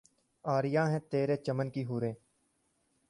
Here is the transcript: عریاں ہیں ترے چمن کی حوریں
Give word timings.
عریاں 0.45 0.85
ہیں 0.91 0.99
ترے 1.09 1.35
چمن 1.35 1.69
کی 1.69 1.83
حوریں 1.85 2.13